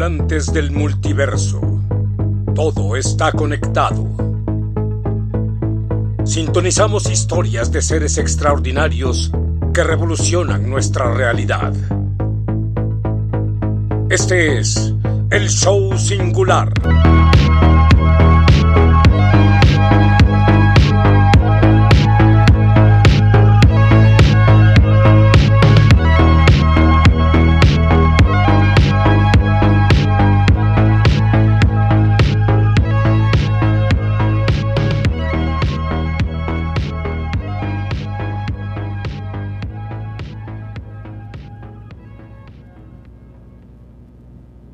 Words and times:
ambulantes 0.00 0.50
del 0.50 0.70
multiverso. 0.70 1.60
Todo 2.54 2.96
está 2.96 3.32
conectado. 3.32 4.08
Sintonizamos 6.24 7.10
historias 7.10 7.70
de 7.70 7.82
seres 7.82 8.16
extraordinarios 8.16 9.30
que 9.74 9.84
revolucionan 9.84 10.70
nuestra 10.70 11.12
realidad. 11.12 11.74
Este 14.08 14.58
es 14.58 14.94
el 15.30 15.50
show 15.50 15.98
singular. 15.98 16.72